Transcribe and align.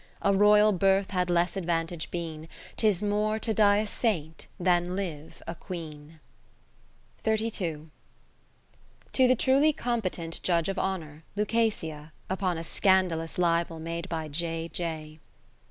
A 0.23 0.33
Royal 0.33 0.71
Birth 0.71 1.11
had 1.11 1.29
less 1.29 1.55
advantage 1.55 2.09
been. 2.09 2.47
'Tis 2.75 3.03
more 3.03 3.37
to 3.37 3.53
die 3.53 3.77
a 3.77 3.85
Saint 3.85 4.47
than 4.59 4.95
live 4.95 5.43
a 5.45 5.53
Queen. 5.53 6.19
To 7.21 7.37
the 9.13 9.35
truly 9.37 9.73
competent 9.73 10.41
Judge 10.41 10.69
of 10.69 10.79
Honour, 10.79 11.23
Lucasia, 11.37 12.13
upon 12.31 12.57
a 12.57 12.63
scandalous 12.63 13.37
Libel 13.37 13.79
made 13.79 14.09
by 14.09 14.27
J. 14.27 14.69
J. 14.73 15.19